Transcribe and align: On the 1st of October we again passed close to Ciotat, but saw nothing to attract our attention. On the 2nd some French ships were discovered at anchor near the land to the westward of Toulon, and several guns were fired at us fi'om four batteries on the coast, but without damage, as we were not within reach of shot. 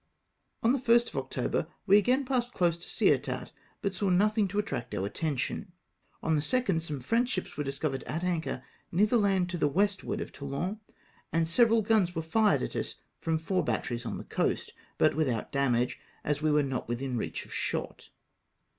On 0.63 0.73
the 0.73 0.79
1st 0.79 1.09
of 1.09 1.17
October 1.17 1.67
we 1.85 1.99
again 1.99 2.25
passed 2.25 2.53
close 2.55 2.75
to 2.75 2.87
Ciotat, 2.87 3.51
but 3.83 3.93
saw 3.93 4.09
nothing 4.09 4.47
to 4.47 4.57
attract 4.57 4.95
our 4.95 5.05
attention. 5.05 5.73
On 6.23 6.33
the 6.33 6.41
2nd 6.41 6.81
some 6.81 7.01
French 7.01 7.29
ships 7.29 7.55
were 7.55 7.63
discovered 7.63 8.01
at 8.05 8.23
anchor 8.23 8.63
near 8.91 9.05
the 9.05 9.19
land 9.19 9.47
to 9.51 9.59
the 9.59 9.67
westward 9.67 10.19
of 10.19 10.31
Toulon, 10.31 10.79
and 11.31 11.47
several 11.47 11.83
guns 11.83 12.15
were 12.15 12.23
fired 12.23 12.63
at 12.63 12.75
us 12.75 12.95
fi'om 13.21 13.39
four 13.39 13.63
batteries 13.63 14.03
on 14.03 14.17
the 14.17 14.23
coast, 14.23 14.73
but 14.97 15.15
without 15.15 15.51
damage, 15.51 15.99
as 16.23 16.41
we 16.41 16.49
were 16.49 16.63
not 16.63 16.87
within 16.89 17.15
reach 17.15 17.45
of 17.45 17.53
shot. 17.53 18.09